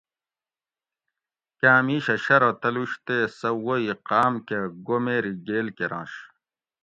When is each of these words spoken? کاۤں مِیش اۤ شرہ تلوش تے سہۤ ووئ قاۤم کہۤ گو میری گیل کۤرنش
کاۤں 1.59 1.81
مِیش 1.85 2.05
اۤ 2.15 2.19
شرہ 2.25 2.51
تلوش 2.61 2.91
تے 3.05 3.17
سہۤ 3.37 3.53
ووئ 3.65 3.85
قاۤم 4.07 4.33
کہۤ 4.47 4.61
گو 4.85 4.97
میری 5.05 5.33
گیل 5.47 5.67
کۤرنش 5.77 6.13